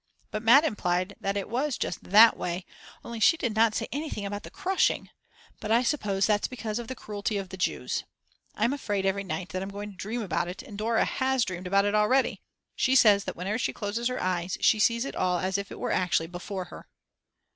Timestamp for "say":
3.75-3.87